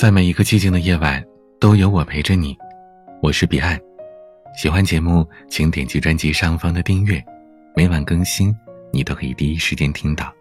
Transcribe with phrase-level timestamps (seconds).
[0.00, 1.22] 在每一个寂静的夜晚，
[1.60, 2.56] 都有我陪着你。
[3.20, 3.78] 我是彼岸，
[4.56, 7.22] 喜欢节目请点击专辑上方的订阅，
[7.76, 8.50] 每晚更新，
[8.94, 10.32] 你都可以第一时间听到。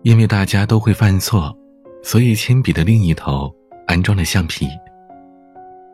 [0.00, 1.54] 因为大家都会犯错，
[2.02, 3.54] 所以铅笔的另一头
[3.86, 4.66] 安装了橡皮。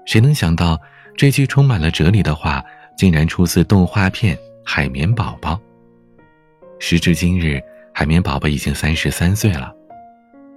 [0.06, 0.80] 谁能想到
[1.16, 2.62] 这句充满了哲理的话，
[2.96, 5.54] 竟然出自动画片《海绵宝宝》。
[6.78, 7.60] 时至今日，
[7.92, 9.74] 海绵宝宝已经三十三岁了。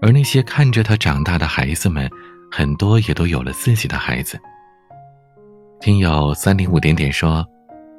[0.02, 2.09] 而那些看着他长大的孩子们，
[2.52, 4.40] 很多也都有了自己的孩子。
[5.80, 7.46] 听友三零五点点说，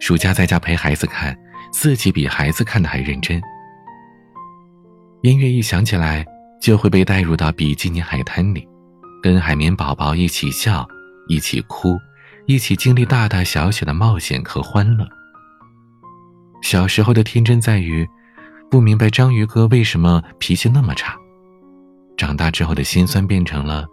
[0.00, 1.36] 暑假在家陪孩子看，
[1.72, 3.40] 自己比孩子看的还认真。
[5.22, 6.26] 音乐一响起来，
[6.60, 8.66] 就会被带入到比基尼海滩里，
[9.22, 10.84] 跟海绵宝宝一起笑，
[11.28, 11.96] 一起哭，
[12.46, 15.06] 一起经历大大小小的冒险和欢乐。
[16.62, 18.04] 小时候的天真在于，
[18.68, 21.16] 不明白章鱼哥为什么脾气那么差。
[22.22, 23.84] 长大之后的心酸变成了，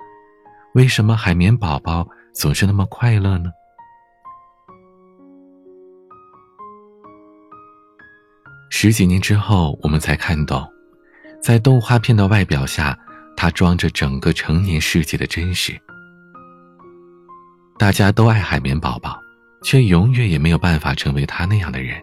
[0.76, 3.50] 为什么海绵宝宝总是那么快乐呢？
[8.70, 10.64] 十几年之后，我们才看懂，
[11.42, 12.96] 在动画片的外表下，
[13.36, 15.76] 它装着整个成年世界的真实。
[17.80, 19.20] 大家都爱海绵宝宝，
[19.64, 22.00] 却永远也没有办法成为他那样的人。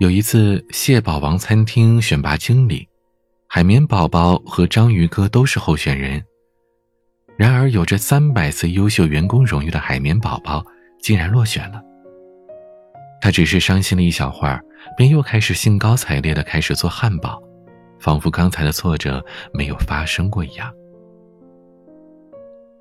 [0.00, 2.88] 有一次，蟹堡王餐厅选拔经理。
[3.54, 6.20] 海绵宝宝和章鱼哥都是候选人，
[7.36, 10.60] 然而有着三百次优秀员工荣誉的海绵宝宝
[11.00, 11.80] 竟然落选了。
[13.20, 14.60] 他只是伤心了一小会儿，
[14.96, 17.40] 便又开始兴高采烈的开始做汉堡，
[18.00, 20.68] 仿佛刚才的挫折没有发生过一样。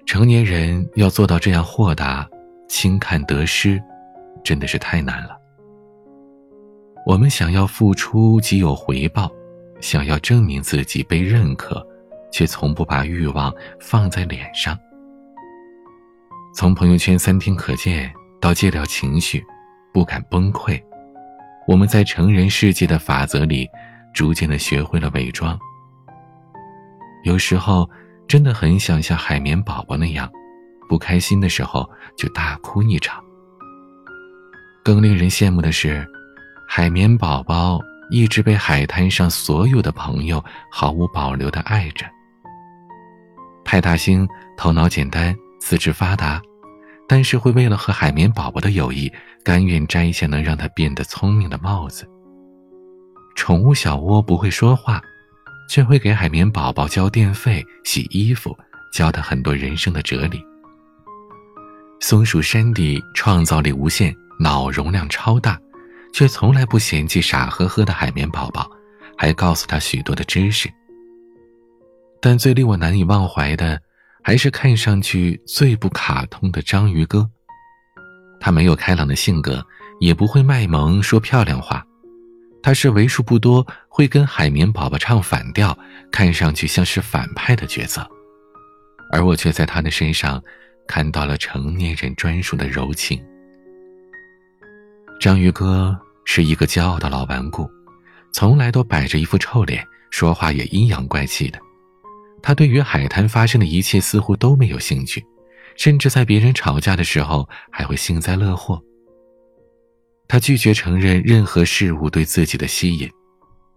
[0.07, 2.27] 成年人要做到这样豁达、
[2.67, 3.79] 轻看得失，
[4.43, 5.37] 真的是太难了。
[7.05, 9.31] 我们想要付出即有回报。
[9.83, 11.85] 想要证明自己被认可，
[12.31, 14.79] 却从不把欲望放在脸上。
[16.55, 18.09] 从朋友圈三天可见
[18.39, 19.43] 到戒掉情绪，
[19.93, 20.81] 不敢崩溃，
[21.67, 23.69] 我们在成人世界的法则里，
[24.13, 25.59] 逐渐的学会了伪装。
[27.25, 27.87] 有时候
[28.25, 30.31] 真的很想像海绵宝宝那样，
[30.87, 31.87] 不开心的时候
[32.17, 33.21] 就大哭一场。
[34.81, 36.07] 更令人羡慕的是，
[36.69, 37.81] 海绵宝宝。
[38.13, 42.05] 一直被海滩上所有的朋友毫无保留的爱着。
[43.65, 46.39] 派大星头脑简单，四肢发达，
[47.07, 49.11] 但是会为了和海绵宝宝的友谊，
[49.43, 52.07] 甘愿摘下能让他变得聪明的帽子。
[53.35, 55.01] 宠物小窝不会说话，
[55.67, 58.55] 却会给海绵宝宝交电费、洗衣服，
[58.93, 60.39] 教他很多人生的哲理。
[61.99, 65.57] 松鼠山迪创造力无限，脑容量超大。
[66.13, 68.69] 却从来不嫌弃傻呵呵的海绵宝宝，
[69.17, 70.71] 还告诉他许多的知识。
[72.21, 73.81] 但最令我难以忘怀的，
[74.23, 77.29] 还是看上去最不卡通的章鱼哥。
[78.39, 79.65] 他没有开朗的性格，
[79.99, 81.83] 也不会卖萌说漂亮话，
[82.61, 85.77] 他是为数不多会跟海绵宝宝唱反调，
[86.11, 88.07] 看上去像是反派的角色。
[89.11, 90.41] 而我却在他的身上，
[90.87, 93.21] 看到了成年人专属的柔情。
[95.19, 97.69] 章鱼哥是一个骄傲的老顽固，
[98.31, 101.59] 从来都摆着一副臭脸，说话也阴阳怪气的。
[102.41, 105.23] 他对于海滩发生的一切似乎都没有兴趣，
[105.77, 108.81] 甚至在别人吵架的时候还会幸灾乐祸。
[110.27, 113.09] 他拒绝承认任何事物对自己的吸引。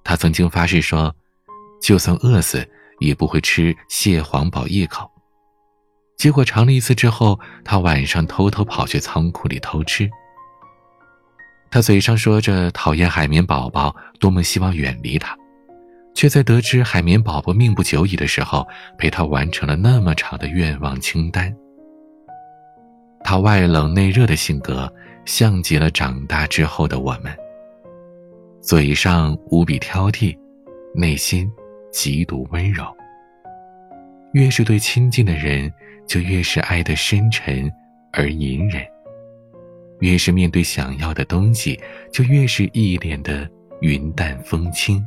[0.03, 1.15] 他曾经发誓说，
[1.83, 2.67] 就算饿死
[3.01, 5.11] 也不会吃蟹黄堡一口。
[6.17, 10.09] 结果尝了一次之后，他晚上偷偷跑去仓库里偷吃。
[11.77, 15.37] 他嘴上说着讨厌海绵宝宝，多么希望远离他，
[16.15, 18.67] 却在得知海绵宝宝命不久矣的时候，
[18.97, 21.55] 陪他完成了那么长的愿望清单。
[23.23, 24.91] 他外冷内热的性格，
[25.27, 27.31] 像极了长大之后的我们。
[28.63, 30.35] 嘴上无比挑剔，
[30.95, 31.47] 内心
[31.93, 32.87] 极度温柔。
[34.33, 35.71] 越是对亲近的人，
[36.07, 37.71] 就越是爱得深沉
[38.15, 38.83] 而隐忍。
[40.01, 41.79] 越是面对想要的东西，
[42.13, 43.49] 就越是一脸的
[43.81, 45.05] 云淡风轻。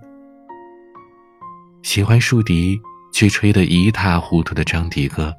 [1.84, 2.80] 喜欢竖笛
[3.14, 5.34] 却吹得一塌糊涂的张迪哥，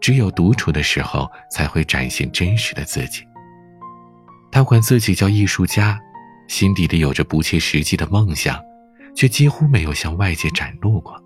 [0.00, 3.22] 只有独处的时候才会展现真实的自己。
[4.50, 5.98] 他管自己叫艺术家，
[6.46, 8.60] 心底里有着不切实际的梦想，
[9.16, 11.18] 却几乎没有向外界展露过。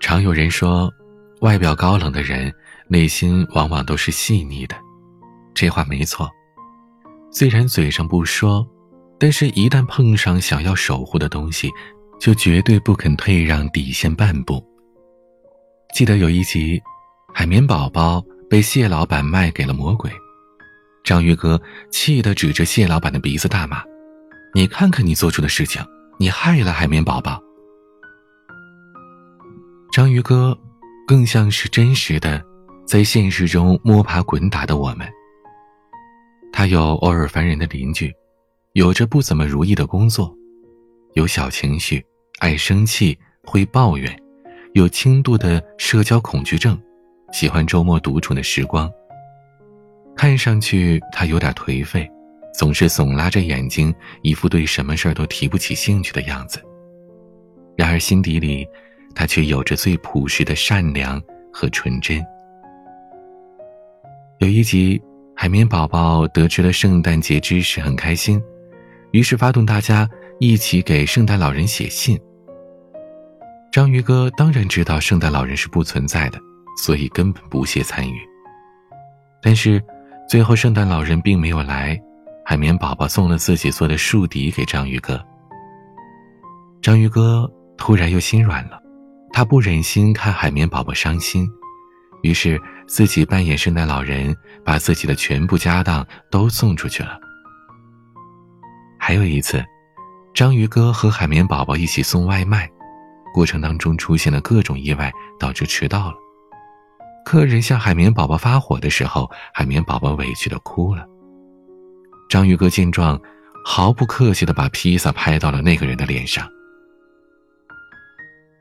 [0.00, 0.92] 常有人说，
[1.40, 2.52] 外表高冷的人，
[2.88, 4.76] 内心往往都是细腻的。
[5.54, 6.30] 这话没错，
[7.30, 8.66] 虽然嘴上不说，
[9.18, 11.70] 但是一旦碰上想要守护的东西，
[12.18, 14.64] 就绝对不肯退让底线半步。
[15.94, 16.80] 记得有一集，
[17.34, 20.10] 海绵宝宝被蟹老板卖给了魔鬼，
[21.04, 21.60] 章鱼哥
[21.90, 23.82] 气得指着蟹老板的鼻子大骂
[24.54, 25.84] ：“你看看你做出的事情，
[26.18, 27.40] 你害了海绵宝宝。”
[29.92, 30.58] 章鱼哥
[31.06, 32.42] 更像是真实的，
[32.86, 35.06] 在现实中摸爬滚打的我们。
[36.52, 38.14] 他有偶尔烦人的邻居，
[38.74, 40.32] 有着不怎么如意的工作，
[41.14, 42.04] 有小情绪。
[42.38, 44.14] 爱生气，会抱怨，
[44.74, 46.76] 有轻度的社交恐惧症，
[47.32, 48.90] 喜欢周末独处的时光。
[50.16, 52.10] 看上去他有点颓废，
[52.52, 56.60] 总是耸拉着眼睛，一副对什么事儿都提不起兴趣的样子。
[57.76, 58.66] 然而心底里，
[59.14, 61.22] 他却有着最朴实的善良
[61.52, 62.20] 和纯真。
[64.38, 65.00] 有一集，
[65.42, 68.40] 海绵宝宝得知了圣诞节知识，很开心，
[69.10, 70.08] 于是发动大家
[70.38, 72.16] 一起给圣诞老人写信。
[73.72, 76.38] 章鱼哥当然知道圣诞老人是不存在的，
[76.78, 78.20] 所以根本不屑参与。
[79.42, 79.82] 但是，
[80.28, 82.00] 最后圣诞老人并没有来，
[82.44, 85.20] 海绵宝宝送了自己做的树笛给章鱼哥。
[86.80, 88.80] 章鱼哥突然又心软了，
[89.32, 91.50] 他不忍心看海绵宝宝伤心，
[92.22, 94.34] 于是自己扮演圣诞老人，
[94.64, 97.18] 把自己的全部家当都送出去了。
[98.98, 99.62] 还有一次，
[100.32, 102.68] 章鱼哥和海绵宝宝一起送外卖。
[103.34, 106.16] 过程当中出现了各种意外，导致迟到了。
[107.24, 111.06] 客人向海绵宝宝发火的时候，海绵宝宝委屈的哭了。
[112.28, 113.18] 章鱼哥见状，
[113.64, 116.46] 毫不客气的把披萨拍到了那个人的脸上。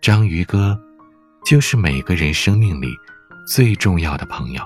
[0.01, 0.79] 章鱼哥，
[1.45, 2.87] 就是每个人生命里
[3.47, 4.61] 最重要的朋友。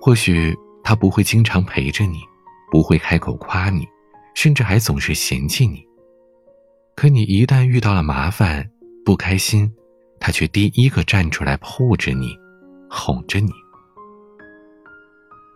[0.00, 2.18] 或许他不会经常陪着你，
[2.70, 3.86] 不会开口夸你，
[4.34, 5.84] 甚至还总是嫌弃你。
[6.96, 8.68] 可你一旦遇到了麻烦、
[9.04, 9.72] 不开心，
[10.20, 12.36] 他却第一个站出来护着你，
[12.90, 13.50] 哄着你。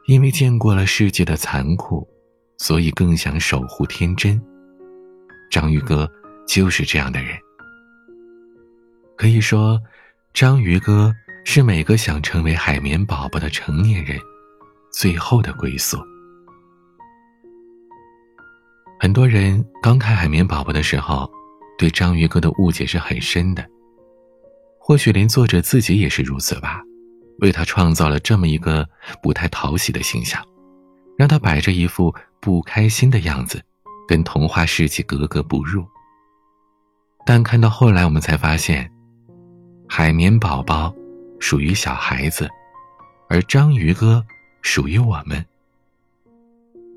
[0.06, 2.08] 因为见过了世界的残酷，
[2.58, 4.40] 所以更想守护天真。
[5.50, 6.08] 章鱼哥
[6.46, 7.36] 就是这样的人。
[9.16, 9.80] 可以说，
[10.32, 11.12] 章鱼哥
[11.48, 14.18] 是每个想成为海绵宝宝的成年人
[14.92, 15.96] 最后的归宿。
[18.98, 21.30] 很多人刚看海绵宝宝的时候，
[21.78, 23.64] 对章鱼哥的误解是很深的。
[24.76, 26.82] 或许连作者自己也是如此吧，
[27.38, 28.86] 为他创造了这么一个
[29.22, 30.44] 不太讨喜的形象，
[31.16, 33.62] 让他摆着一副不开心的样子，
[34.08, 35.86] 跟童话世界格格不入。
[37.24, 38.90] 但看到后来，我们才发现，
[39.88, 40.92] 海绵宝宝
[41.38, 42.48] 属于小孩子，
[43.28, 44.24] 而章鱼哥
[44.62, 45.44] 属于我们。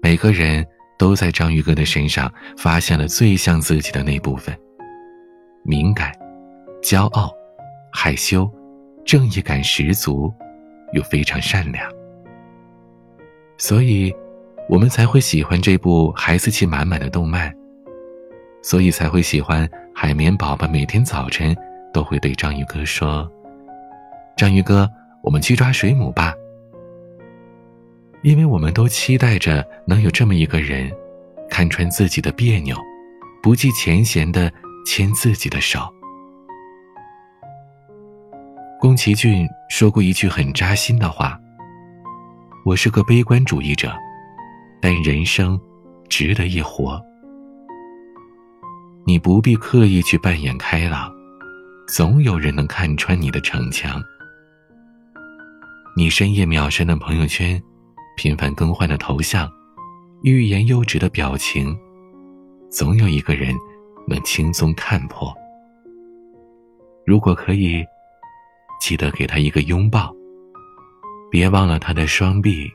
[0.02, 0.66] 每个人。
[1.00, 4.54] 都在章鱼哥的身上发现了最像自己的那部分：
[5.64, 6.12] 敏感、
[6.84, 7.34] 骄傲、
[7.90, 8.52] 害羞、
[9.06, 10.30] 正义感十足，
[10.92, 11.90] 又非常善良。
[13.58, 14.14] 所以，
[14.68, 17.50] 我们才会喜欢这部孩子气满满的动漫。
[18.62, 19.66] 所以才会喜欢
[19.96, 21.56] 海绵宝宝每天早晨
[21.94, 23.26] 都会对章鱼哥说
[24.40, 24.90] ：“章鱼哥，
[25.22, 26.34] 我们去抓水母吧。”
[28.24, 30.90] 因为我们都期待着能有这么一个人，
[31.50, 32.78] 看穿自己的别扭，
[33.44, 34.50] 不计前嫌的
[34.86, 35.82] 牵自己的手。
[38.80, 41.38] 宫崎骏说过一句很扎心的话
[42.64, 43.92] ：“我是个悲观主义者，
[44.82, 45.60] 但人生
[46.08, 46.98] 值得一活。
[49.06, 51.12] 你不必刻意去扮演开朗，
[51.90, 54.02] 总有人能看穿你的逞强。
[55.96, 57.62] 你深夜秒删的朋友圈。”
[58.18, 59.50] 频繁更换的头像，
[60.24, 61.74] 欲言又止的表情，
[62.70, 63.56] 总有一个人
[64.06, 65.34] 能轻松看破。
[67.06, 67.82] 如果可以，
[68.82, 70.14] 记得给他一个拥抱。
[71.32, 72.70] 别忘了他的双臂，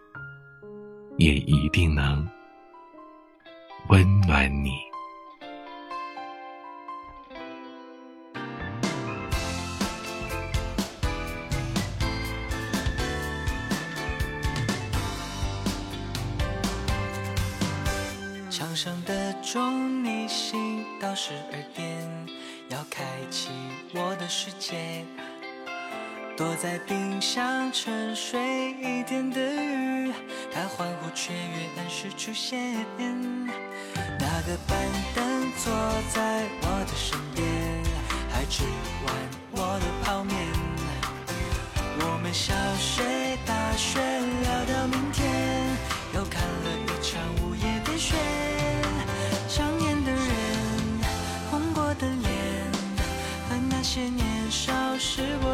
[1.19, 2.27] 也一定能
[3.89, 4.71] 温暖你。
[19.55, 21.87] 钟，你醒到十二点，
[22.71, 23.51] 要开启
[23.95, 25.05] 我的世界。
[26.37, 30.13] 躲在冰箱沉睡一天的鱼，
[30.53, 32.85] 它欢呼雀跃，按时出现。
[34.19, 34.77] 那个板
[35.15, 35.73] 凳坐
[36.13, 37.47] 在我的身边，
[38.33, 38.65] 还吃
[39.07, 39.15] 完
[39.53, 40.35] 我的泡面。
[42.01, 45.31] 我们小睡大睡，聊到明天，
[46.13, 46.84] 又看了
[55.17, 55.54] 是我